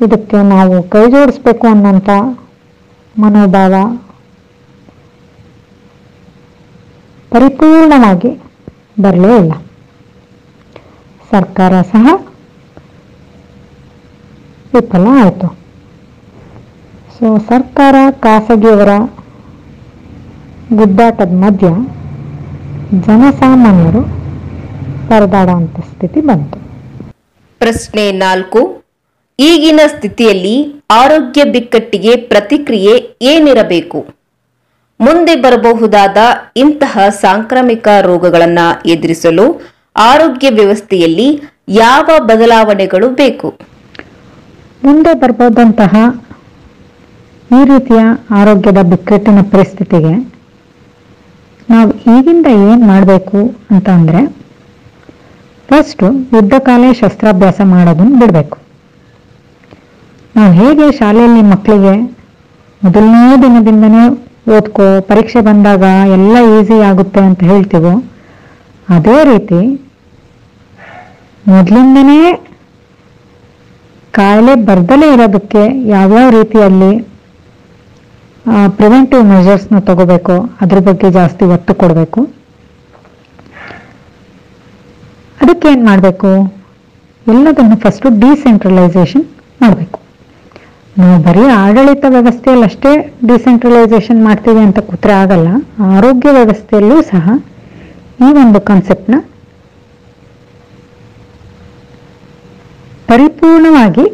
[0.00, 2.10] ಇದಕ್ಕೆ ನಾವು ಕೈ ಜೋಡಿಸ್ಬೇಕು ಅನ್ನೋಂಥ
[3.14, 3.74] ಮನೋಭಾವ
[7.34, 8.30] ಪರಿಪೂರ್ಣವಾಗಿ
[9.02, 9.52] ಬರಲೇ ಇಲ್ಲ.
[11.30, 12.06] ಸರ್ಕಾರ ಸಹ
[14.74, 15.48] ವಿಫಲ ಆಯಿತು.
[17.18, 18.92] ಸೊ ಸರ್ಕಾರ ಖಾಸಗಿಯವರ
[20.76, 21.66] ಗುದ್ದಾಟದ ಮಧ್ಯ
[23.06, 24.02] ಜನಸಾಮಾನ್ಯರು
[25.08, 26.58] ಪರದಾಡುವಂಥ ಸ್ಥಿತಿ ಬಂತು.
[27.58, 28.84] ಪ್ರಶ್ನೆ ನಾಲ್ಕು,
[29.38, 34.23] ಈಗಿನ ಸ್ಥಿತಿಯಲ್ಲಿ ಆರೋಗ್ಯ ಬಿಕ್ಕಟ್ಟಿಗೆ ಪ್ರತಿಕ್ರಿಯೆ ಏನಿರಬೇಕು?
[35.00, 36.16] ಮುಂದೆ ಬರಬಹುದಾದ
[36.56, 39.46] ಇಂತಹ ಸಾಂಕ್ರಾಮಿಕ ರೋಗಗಳನ್ನು ಎದುರಿಸಲು
[39.96, 41.28] ಆರೋಗ್ಯ ವ್ಯವಸ್ಥೆಯಲ್ಲಿ
[41.68, 43.48] ಯಾವ ಬದಲಾವಣೆಗಳು ಬೇಕು?
[44.84, 45.94] ಮುಂದೆ ಬರ್ಬೋದಂತಹ
[47.52, 50.14] ಈ ರೀತಿಯ ಆರೋಗ್ಯದ ಬಿಕ್ಕಟ್ಟಿನ ಪರಿಸ್ಥಿತಿಗೆ
[51.70, 53.38] ನಾವು ಈಗಿಂದ ಏನು ಮಾಡಬೇಕು
[53.70, 54.20] ಅಂತ ಅಂದರೆ
[55.68, 58.58] ಫಸ್ಟು ಯುದ್ಧಕಾಲೇ ಶಸ್ತ್ರಾಭ್ಯಾಸ ಮಾಡೋದನ್ನು ಬಿಡಬೇಕು.
[60.36, 61.94] ನಾವು ಹೇಗೆ ಶಾಲೆಯಲ್ಲಿ ಮಕ್ಕಳಿಗೆ
[62.82, 64.04] ಮೊದಲನೇ ದಿನದಿಂದನೇ
[64.46, 65.84] ಓದ್ಕೋ, ಪರೀಕ್ಷೆ ಬಂದಾಗ
[66.16, 67.92] ಎಲ್ಲ ಈಸಿ ಆಗುತ್ತೆ ಅಂತ ಹೇಳ್ತೀವೋ,
[68.96, 69.60] ಅದೇ ರೀತಿ
[71.52, 72.18] ಮೊದಲಿಂದನೇ
[74.18, 75.62] ಕಾಯಿಲೆ ಬರ್ದಲೇ ಇರೋದಕ್ಕೆ
[75.94, 76.92] ಯಾವ್ಯಾವ ರೀತಿಯಲ್ಲಿ
[78.78, 82.20] ಪ್ರಿವೆಂಟಿವ್ ಮೆಷರ್ಸ್ನ ತಗೋಬೇಕು, ಅದ್ರ ಬಗ್ಗೆ ಜಾಸ್ತಿ ಒತ್ತು ಕೊಡಬೇಕು.
[85.42, 86.30] ಅದಕ್ಕೆ ಏನು ಮಾಡಬೇಕು?
[87.26, 89.24] ಎಲ್ಲದನ್ನು ಫಸ್ಟು ಡಿಸೆಂಟ್ರಲೈಸೇಷನ್
[89.62, 89.93] ಮಾಡಬೇಕು.
[90.98, 92.90] ನಾವು ಬರೀ ಆಡಳಿತ ವ್ಯವಸ್ಥೆಯಲ್ಲಿ ಅಷ್ಟೇ
[93.30, 95.48] ಡಿಸೆಂಟ್ರಲೈಸೇಷನ್ ಮಾಡ್ತೀವಿ ಅಂತ ಕೂತ್ರೆ ಆಗಲ್ಲ,
[95.94, 97.24] ಆರೋಗ್ಯ ವ್ಯವಸ್ಥೆಯಲ್ಲೂ ಸಹ
[98.24, 99.16] ಈ ಒಂದು ಕಾನ್ಸೆಪ್ಟ್ನ
[103.10, 104.06] ಪರಿಪೂರ್ಣವಾಗಿ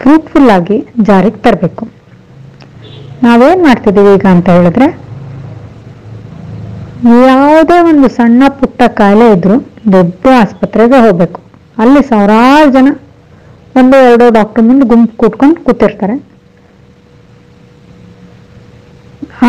[0.00, 0.78] ಫ್ರೂಟ್ಫುಲ್ ಆಗಿ
[1.08, 1.84] ಜಾರಿಗೆ ತರಬೇಕು.
[3.26, 4.88] ನಾವೇನ್ ಮಾಡ್ತಿದ್ದೀವಿ ಈಗ ಅಂತ ಹೇಳಿದ್ರೆ,
[7.30, 9.56] ಯಾವುದೇ ಒಂದು ಸಣ್ಣ ಪುಟ್ಟ ಕಾಯಿಲೆ ಇದ್ರೂ
[9.94, 11.38] ದೊಡ್ಡ ಆಸ್ಪತ್ರೆಗೆ ಹೋಗ್ಬೇಕು.
[11.82, 12.88] ಅಲ್ಲಿ ಸಾವಿರಾರು ಜನ
[13.80, 16.16] ಒಂದು ಎರಡು ಡಾಕ್ಟರ್ ಮುಂದೆ ಗುಂಪು ಕೂತ್ಕೊಂಡು ಕೂತಿರ್ತಾರೆ.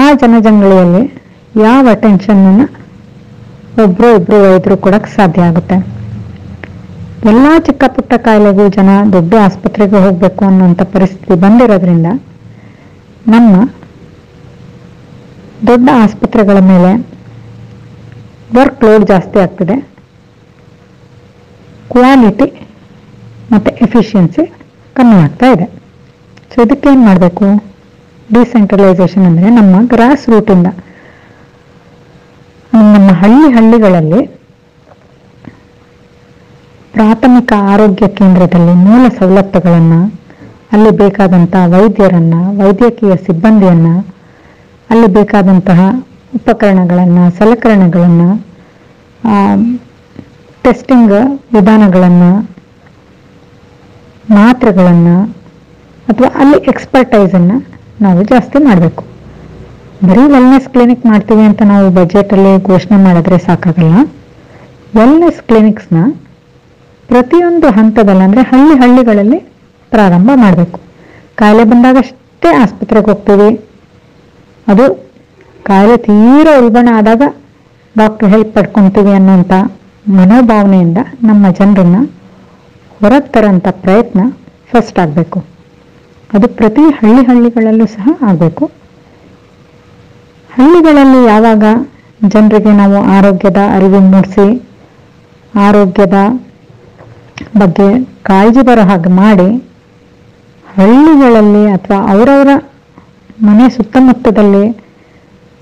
[0.01, 1.03] ಆ ಜನಜಂಗಳಿಯಲ್ಲಿ
[1.63, 2.45] ಯಾವ ಅಟೆನ್ಷನ್
[3.83, 5.77] ಒಬ್ರು ಒಬ್ಬರು ವೈದ್ಯರು ಕೊಡಕ್ಕೆ ಸಾಧ್ಯ ಆಗುತ್ತೆ.
[7.31, 12.07] ಎಲ್ಲಾ ಚಿಕ್ಕ ಪುಟ್ಟ ಕಾಯಿಲೆಗೂ ಜನ ದೊಡ್ಡ ಆಸ್ಪತ್ರೆಗೆ ಹೋಗಬೇಕು ಅನ್ನುವಂಥ ಪರಿಸ್ಥಿತಿ ಬಂದಿರೋದ್ರಿಂದ
[13.33, 13.53] ನಮ್ಮ
[15.67, 16.91] ದೊಡ್ಡ ಆಸ್ಪತ್ರೆಗಳ ಮೇಲೆ
[18.57, 19.75] ವರ್ಕ್ ಲೋಡ್ ಜಾಸ್ತಿ ಆಗ್ತಿದೆ.
[21.93, 22.47] ಕ್ವಾಲಿಟಿ
[23.51, 24.43] ಮತ್ತು ಎಫಿಷಿಯನ್ಸಿ
[24.97, 25.65] ಕಮ್ಮಿ ಆಗ್ತಾ ಇದೆ.
[26.51, 27.47] ಸೊ ಇದಕ್ಕೆ ಏನು ಮಾಡಬೇಕು?
[28.35, 30.67] ಡಿಸೆಂಟ್ರಲೈಸೇಷನ್ ಅಂದರೆ ನಮ್ಮ ಗ್ರಾಸ್ ರೂಟಿಂದ
[32.73, 34.21] ನಮ್ಮ ಹಳ್ಳಿ ಹಳ್ಳಿಗಳಲ್ಲಿ
[36.95, 39.99] ಪ್ರಾಥಮಿಕ ಆರೋಗ್ಯ ಕೇಂದ್ರದಲ್ಲಿ ಮೂಲ ಸವಲತ್ತುಗಳನ್ನು,
[40.73, 43.89] ಅಲ್ಲಿ ಬೇಕಾದಂತಹ ವೈದ್ಯರನ್ನ, ವೈದ್ಯಕೀಯ ಸಿಬ್ಬಂದಿಯನ್ನ,
[44.89, 45.79] ಅಲ್ಲಿ ಬೇಕಾದಂತಹ
[46.39, 48.29] ಉಪಕರಣಗಳನ್ನು, ಸಲಕರಣೆಗಳನ್ನು
[50.65, 51.15] ಟೆಸ್ಟಿಂಗ್
[51.55, 52.31] ವಿಧಾನಗಳನ್ನು
[54.29, 55.17] ಮಾತ್ರೆಗಳನ್ನು
[56.07, 57.57] ಅಥವಾ ಅಲ್ಲಿ ಎಕ್ಸ್ಪರ್ಟೈಸನ್ನು
[58.01, 59.03] ನಾವು ಜಾಸ್ತಿ ಮಾಡಬೇಕು.
[60.07, 63.95] ಬರೀ ವೆಲ್ನೆಸ್ ಕ್ಲಿನಿಕ್ ಮಾಡ್ತೀವಿ ಅಂತ ನಾವು ಬಜೆಟಲ್ಲಿ ಘೋಷಣೆ ಮಾಡಿದ್ರೆ ಸಾಕಾಗಲ್ಲ.
[64.95, 65.97] ವೆಲ್ನೆಸ್ ಕ್ಲಿನಿಕ್ಸ್ನ
[67.07, 69.39] ಪ್ರತಿಯೊಂದು ಹಂತದಲ್ಲಿ ಅಂದರೆ ಹಳ್ಳಿ ಹಳ್ಳಿಗಳಲ್ಲಿ
[69.89, 70.79] ಪ್ರಾರಂಭ ಮಾಡಬೇಕು.
[71.35, 73.49] ಕಾಯಿಲೆ ಬಂದಾಗಷ್ಟೇ ಆಸ್ಪತ್ರೆಗೆ ಹೋಗ್ತೀವಿ.
[74.67, 74.85] ಅದು
[75.63, 77.21] ಕಾಯಿಲೆ ತೀರ ಉಲ್ಬಣ ಆದಾಗ
[77.97, 79.53] ಡಾಕ್ಟರ್ ಹೆಲ್ಪ್ ಪಡ್ಕೊತೀವಿ ಅನ್ನೋಂಥ
[80.09, 81.97] ಮನೋಭಾವನೆಯಿಂದ ನಮ್ಮ ಜನರನ್ನ
[82.99, 84.21] ಹೊರಗೆ ತರೋಂಥ ಪ್ರಯತ್ನ
[84.71, 85.39] ಫಸ್ಟ್ ಆಗಬೇಕು
[86.29, 88.65] ಅದು ಪ್ರತಿ ಹಳ್ಳಿ ಹಳ್ಳಿಗಳಲ್ಲೂ ಸಹ ಆಗಬೇಕು.
[90.49, 91.63] ಹಳ್ಳಿಗಳಲ್ಲಿ ಯಾವಾಗ
[92.33, 94.47] ಜನರಿಗೆ ನಾವು ಆರೋಗ್ಯದ ಅರಿವು ಮೂಡಿಸಿ,
[95.67, 96.17] ಆರೋಗ್ಯದ
[97.61, 97.87] ಬಗ್ಗೆ
[98.27, 99.49] ಕಾಳಜಿ ಬರೋ ಹಾಗೆ ಮಾಡಿ,
[100.65, 102.53] ಹಳ್ಳಿಗಳಲ್ಲಿ ಅಥವಾ ಅವರವರ
[103.47, 104.65] ಮನೆ ಸುತ್ತಮುತ್ತದಲ್ಲಿ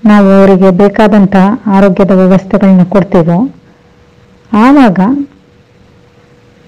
[0.04, 1.46] ನಾವು ಅವರಿಗೆ ಬೇಕಾದಂತಹ
[1.78, 3.38] ಆರೋಗ್ಯದ ವ್ಯವಸ್ಥೆಗಳನ್ನ ಕೊಡ್ತೀವೋ,
[4.52, 5.00] ಆವಾಗ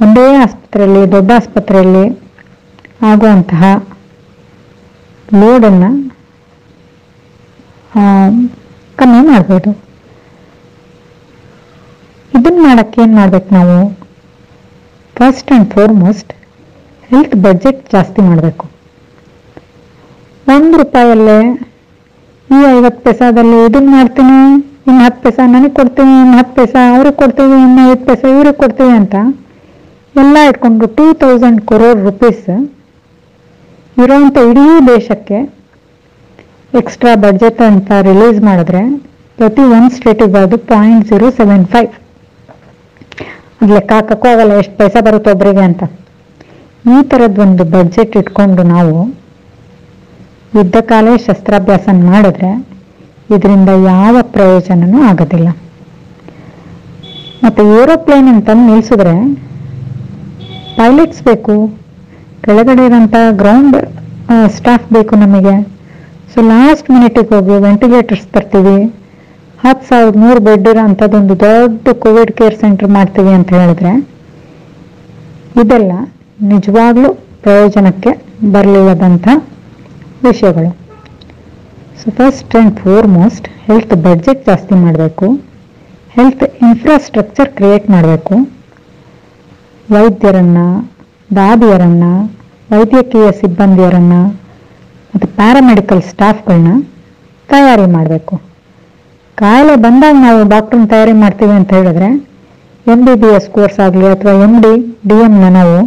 [0.03, 2.05] ಒಂದೇ ಆಸ್ಪತ್ರೆಯಲ್ಲಿ, ದೊಡ್ಡ ಆಸ್ಪತ್ರೆಯಲ್ಲಿ
[3.11, 3.63] ಆಗುವಂತಹ
[5.39, 5.89] ಲೋಡನ್ನು
[8.99, 9.69] ಕಮ್ಮಿ ಮಾಡ್ಬೋದು.
[12.37, 13.77] ಇದನ್ನ ಮಾಡಕ್ಕೆ ಏನು ಮಾಡ್ಬೇಕು ನಾವು?
[15.15, 16.31] First and foremost
[17.09, 18.65] health budget ಜಾಸ್ತಿ ಮಾಡಬೇಕು.
[20.55, 21.37] ಒಂದು ರೂಪಾಯಲ್ಲೇ
[22.49, 24.37] ಈ ಐವತ್ತು ಪೈಸಾದಲ್ಲಿ ಇದನ್ನ ಮಾಡ್ತೀನಿ
[24.87, 28.93] ಇನ್ನು ಹತ್ತು ಪೈಸಾ ನನಗೆ ಕೊಡ್ತೀನಿ ಇನ್ನು ಹತ್ತು ಪೈಸಾ ಅವ್ರಿಗೆ ಕೊಡ್ತೀವಿ ಇನ್ನು ಐದು ಪೈಸಾ ಇವ್ರಿಗೆ ಕೊಡ್ತೀವಿ
[29.01, 29.15] ಅಂತ
[30.21, 32.45] ಎಲ್ಲ ಇಟ್ಕೊಂಡು ಟೂ ತೌಸಂಡ್ ಕ್ರೋರ್ ರುಪೀಸ್
[34.03, 35.37] ಇರೋವಂಥ ಇಡೀ ದೇಶಕ್ಕೆ
[36.79, 38.81] ಎಕ್ಸ್ಟ್ರಾ ಬಡ್ಜೆಟ್ ಅಂತ ರಿಲೀಸ್ ಮಾಡಿದ್ರೆ
[39.39, 41.91] ಪ್ರತಿ ಒಂದು ಸ್ಟೇಟಿಗೆ ಅದು ಪಾಯಿಂಟ್ ಜೀರೋ ಸೆವೆನ್ ಫೈವ್
[43.61, 45.83] ಅದು ಲೆಕ್ಕ ಹಾಕೋಕ್ಕೂ ಆಗಲ್ಲ, ಎಷ್ಟು ಪೈಸೆ ಬರುತ್ತೆ ಒಬ್ಬರಿಗೆ ಅಂತ.
[46.93, 48.97] ಈ ಥರದ್ದು ಒಂದು ಬಡ್ಜೆಟ್ ಇಟ್ಕೊಂಡು ನಾವು
[50.57, 52.51] ಯುದ್ಧ ಕಾಲೇ ಶಸ್ತ್ರಾಭ್ಯಾಸ ಮಾಡಿದ್ರೆ
[53.35, 55.49] ಇದರಿಂದ ಯಾವ ಪ್ರಯೋಜನವೂ ಆಗೋದಿಲ್ಲ.
[57.45, 59.15] ಮತ್ತು ಏರೋಪ್ಲೇನ್ ಅಂತ ನಿಲ್ಲಿಸಿದ್ರೆ
[60.77, 61.55] ಪೈಲಟ್ಸ್ ಬೇಕು.
[62.45, 63.77] ಕೆಳಗಡೆ ಇರೋಂಥ ಗ್ರೌಂಡ್
[64.55, 65.55] ಸ್ಟಾಫ್ ಬೇಕು ನಮಗೆ.
[66.31, 68.77] ಸೊ ಲಾಸ್ಟ್ ಮಿನಿಟಿಗೆ ಹೋಗಿ ವೆಂಟಿಲೇಟರ್ಸ್ ತರ್ತೀವಿ.
[69.63, 73.93] ಹತ್ತು ಸಾವಿರದ ನೂರು ಬೆಡ್ ಇರೋ ಅಂಥದ್ದೊಂದು ದೊಡ್ಡ ಕೋವಿಡ್ ಕೇರ್ ಸೆಂಟರ್ ಮಾಡ್ತೀವಿ ಅಂತ ಹೇಳಿದ್ರೆ,
[75.61, 75.93] ಇದೆಲ್ಲ
[76.51, 77.11] ನಿಜವಾಗ್ಲೂ
[77.45, 78.11] ಪ್ರಯೋಜನಕ್ಕೆ
[78.55, 79.27] ಬರಲಿಲ್ಲದಂಥ
[80.27, 80.71] ವಿಷಯಗಳು.
[81.99, 85.27] So first and foremost health budget ಜಾಸ್ತಿ ಮಾಡಬೇಕು.
[86.17, 88.35] ಹೆಲ್ತ್ ಇನ್ಫ್ರಾಸ್ಟ್ರಕ್ಚರ್ ಕ್ರಿಯೇಟ್ ಮಾಡಬೇಕು.
[89.93, 90.59] ವೈದ್ಯರನ್ನ,
[91.37, 92.05] ದಾದಿಯರನ್ನ,
[92.73, 94.15] ವೈದ್ಯಕೀಯ ಸಿಬ್ಬಂದಿಯರನ್ನ
[95.11, 96.71] ಮತ್ತು ಪ್ಯಾರಾಮೆಡಿಕಲ್ ಸ್ಟಾಫ್ಗಳನ್ನ
[97.49, 98.35] ತಯಾರಿ ಮಾಡಬೇಕು.
[99.41, 102.09] ಕಾಯಿಲೆ ಬಂದಾಗ ನಾವು ಡಾಕ್ಟ್ರನ್ನ ತಯಾರಿ ಮಾಡ್ತೀವಿ ಅಂತ ಹೇಳಿದ್ರೆ
[102.93, 104.73] M B B S course ಆಗಲಿ ಅಥವಾ ಎಂ ಡಿ
[105.09, 105.77] ಡಿ ಎಮ್ನ ನಾವು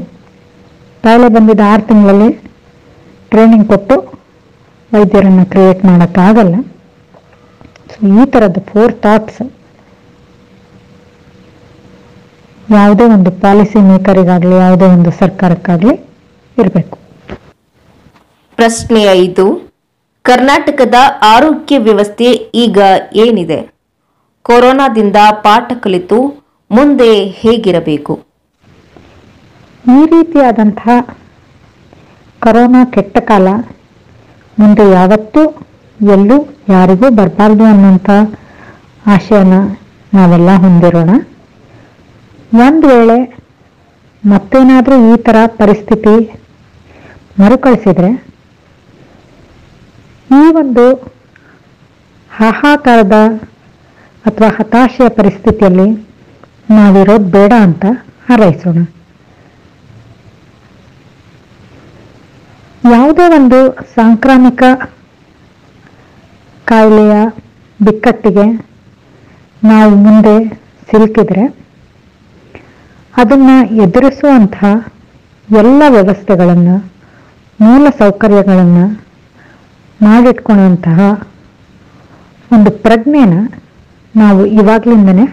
[1.04, 2.30] ಕಾಯಿಲೆ ಬಂದಿದ್ದ ಆರು ತಿಂಗಳಲ್ಲಿ
[3.32, 3.96] ಟ್ರೈನಿಂಗ್ ಕೊಟ್ಟು
[4.92, 6.54] ವೈದ್ಯರನ್ನು ಕ್ರಿಯೇಟ್ ಮಾಡೋಕ್ಕಾಗಲ್ಲ.
[7.90, 9.42] ಸೊ ಈ ಥರದ ಫೋರ್ ಥಾಟ್ಸ್
[12.76, 15.94] ಯಾವುದೇ ಒಂದು ಪಾಲಿಸಿ ಮೇಕರಿಗಾಗಲಿ ಯಾವುದೇ ಒಂದು ಸರ್ಕಾರಕ್ಕಾಗಲಿ
[16.56, 16.96] ಇರಬೇಕು.
[18.58, 19.44] ಪ್ರಶ್ನೆ ಐದು.
[20.22, 22.24] ಕರ್ನಾಟಕದ ಆರೋಗ್ಯ ವ್ಯವಸ್ಥೆ
[22.64, 22.78] ಈಗ
[23.14, 23.58] ಏನಿದೆ?
[24.42, 26.18] ಕೊರೋನಾದಿಂದ ಪಾಠ ಕಲಿತು
[26.70, 28.14] ಮುಂದೆ ಹೇಗಿರಬೇಕು?
[29.84, 30.96] ಈ ರೀತಿಯಾದಂತಹ
[32.42, 33.48] ಕೊರೋನಾ ಕೆಟ್ಟ ಕಾಲ
[34.58, 35.42] ಮುಂದೆ ಯಾವತ್ತೂ
[36.00, 36.36] ಎಲ್ಲೂ
[36.68, 38.10] ಯಾರಿಗೂ ಬರಬಾರ್ದು ಅನ್ನೋಂಥ
[39.06, 39.54] ಆಶಯನ
[40.14, 41.10] ನಾವೆಲ್ಲ ಹೊಂದಿರೋಣ.
[42.52, 43.16] ಒಂದು ವೇಳೆ
[44.22, 46.14] ಮತ್ತೇನಾದರೂ ಈ ಥರ ಪರಿಸ್ಥಿತಿ
[47.40, 48.10] ಮರುಕಳಿಸಿದರೆ,
[50.30, 50.84] ಈ ಒಂದು
[52.30, 53.16] ಹಾಹಾಕಾರದ
[54.24, 55.88] ಅಥವಾ ಹತಾಶೆಯ ಪರಿಸ್ಥಿತಿಯಲ್ಲಿ
[56.76, 57.84] ನಾವಿರೋದು ಬೇಡ ಅಂತ
[58.28, 58.78] ಹಾರೈಸೋಣ.
[62.94, 63.60] ಯಾವುದೇ ಒಂದು
[63.94, 64.62] ಸಾಂಕ್ರಾಮಿಕ
[66.64, 67.14] ಕಾಯಿಲೆಯ
[67.80, 68.46] ಬಿಕ್ಕಟ್ಟಿಗೆ
[69.62, 70.36] ನಾವು ಮುಂದೆ
[70.90, 71.44] ಸಿಲುಕಿದ್ರೆ
[73.18, 74.90] ಅದನ್ನು ಎದುರಿಸುವಂತಹ
[75.48, 76.76] ಎಲ್ಲ ವ್ಯವಸ್ಥೆಗಳನ್ನು
[77.60, 78.84] ಮೂಲ ಸೌಕರ್ಯಗಳನ್ನು
[80.00, 80.98] ಮಾಡಿಟ್ಕೊಳ್ಳುವಂತಹ
[82.52, 83.34] ಒಂದು ಪ್ರಜ್ಞೆನ
[84.16, 85.24] ನಾವು ಇವಾಗಲಿಂದನೇ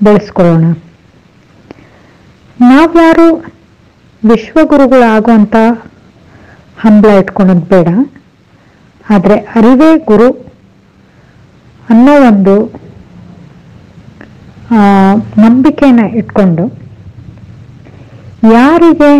[0.00, 0.64] ಬೆಳೆಸ್ಕೊಳ್ಳೋಣ.
[2.60, 3.26] ನಾವ್ಯಾರು
[4.22, 5.56] ವಿಶ್ವಗುರುಗಳಾಗುವಂಥ
[6.78, 7.88] ಹಂಬಲ ಇಟ್ಕೊಳೋದು ಬೇಡ.
[9.10, 10.30] ಆದರೆ ಅರಿವೇ ಗುರು
[11.88, 12.54] ಅನ್ನೋ ಒಂದು
[14.70, 14.78] ಆ,
[15.38, 16.83] ನಂಬಿಕೆನ ಇಟ್ಕೊಂಡು
[18.52, 19.10] ಯಾರಿಗೆ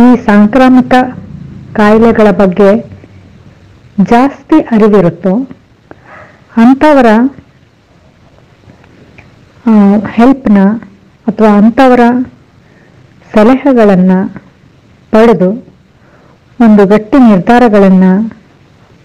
[0.00, 0.94] ಈ ಸಾಂಕ್ರಾಮಿಕ
[1.74, 2.70] ಕಾಯಿಲೆಗಳ ಬಗ್ಗೆ
[4.10, 5.32] ಜಾಸ್ತಿ ಅರಿವಿರುತ್ತೋ
[6.56, 7.08] ಅಂಥವರ
[10.16, 10.58] ಹೆಲ್ಪ್ನ
[11.26, 12.02] ಅಥವಾ ಅಂಥವರ
[13.30, 14.18] ಸಲಹೆಗಳನ್ನು
[15.12, 15.48] ಪಡೆದು
[16.58, 18.12] ಒಂದು ಗಟ್ಟಿ ನಿರ್ಧಾರಗಳನ್ನು,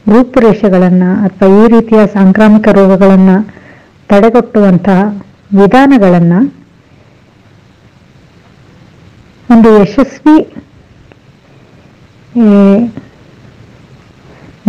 [0.06, 3.38] ರೂಪುರೇಷೆಗಳನ್ನು ಅಥವಾ ಈ ರೀತಿಯ ಸಾಂಕ್ರಾಮಿಕ ರೋಗಗಳನ್ನು
[4.10, 5.00] ತಡೆಗಟ್ಟುವಂತಹ
[5.54, 6.40] ವಿಧಾನಗಳನ್ನು
[9.54, 10.36] ಒಂದು ಯಶಸ್ವಿ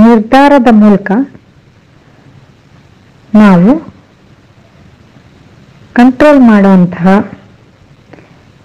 [0.04, 1.10] ನಿರ್ಧಾರದ ಮೂಲಕ
[3.34, 3.72] ನಾವು
[5.98, 7.06] ಕಂಟ್ರೋಲ್ ಮಾಡುವಂತಹ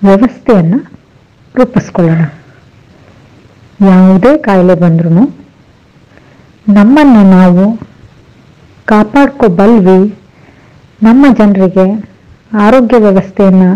[0.04, 0.80] ವ್ಯವಸ್ಥೆಯನ್ನು
[1.56, 2.22] ರೂಪಿಸ್ಕೊಳ್ಳೋಣ.
[3.90, 5.10] ಯಾವುದೇ ಕಾಯಿಲೆ ಬಂದ್ರೂ
[6.68, 7.66] ನಮ್ಮನ್ನು ನಾವು
[8.92, 10.00] ಕಾಪಾಡ್ಕೋಬಲ್ವಿ,
[11.04, 11.86] ನಮ್ಮ ಜನರಿಗೆ
[12.66, 13.70] ಆರೋಗ್ಯ ವ್ಯವಸ್ಥೆಯನ್ನು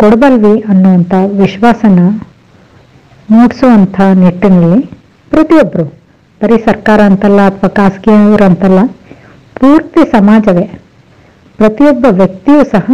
[0.00, 2.00] ಕೊಡಬಲ್ವಿ ಅನ್ನುವಂಥ ವಿಶ್ವಾಸನ
[3.30, 4.80] ಮೂಡಿಸುವಂಥ ನಿಟ್ಟಿನಲ್ಲಿ
[5.30, 5.84] ಪ್ರತಿಯೊಬ್ಬರು
[6.40, 8.80] ಬರೀ ಸರ್ಕಾರ ಅಂತಲ್ಲ ಅಥವಾ ಖಾಸಗಿಯವರು ಅಂತಲ್ಲ,
[9.58, 10.66] ಪೂರ್ತಿ ಸಮಾಜವೇ,
[11.58, 12.86] ಪ್ರತಿಯೊಬ್ಬ ವ್ಯಕ್ತಿಯೂ ಸಹ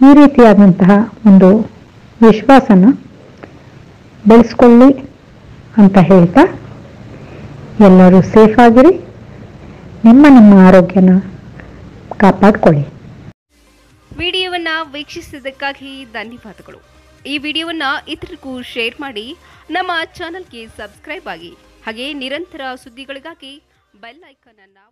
[0.00, 0.90] ಈ ರೀತಿಯಾದಂತಹ
[1.26, 1.48] ಒಂದು
[2.20, 2.84] ವಿಶ್ವಾಸನ
[4.26, 4.90] ಬೆಳೆಸ್ಕೊಳ್ಳಿ
[5.76, 6.42] ಅಂತ ಹೇಳ್ತಾ
[7.86, 8.92] ಎಲ್ಲರೂ ಸೇಫ್ ಆಗಿರಿ.
[10.04, 11.12] ನಿಮ್ಮ ನಿಮ್ಮ ಆರೋಗ್ಯನ
[12.16, 12.84] ಕಾಪಾಡ್ಕೊಳ್ಳಿ.
[14.22, 16.80] ವಿಡಿಯೋವನ್ನ ವೀಕ್ಷಿಸಿದ್ದಕ್ಕಾಗಿ ಧನ್ಯವಾದಗಳು.
[17.32, 19.26] ಈ ವಿಡಿಯೋವನ್ನ ಇತರರಿಗೂ ಶೇರ್ ಮಾಡಿ
[19.76, 21.52] ನಮ್ಮ ಚಾನಲ್ಗೆ ಸಬ್ಸ್ಕ್ರೈಬ್ ಆಗಿ.
[21.86, 23.52] ಹಾಗೆ ನಿರಂತರ ಸುದ್ದಿಗಳಿಗಾಗಿ
[24.02, 24.84] ಬೆಲ್ ಐಕಾನ್ ಅನ್ನು